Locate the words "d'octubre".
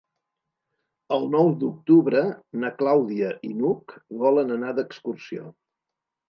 1.63-2.21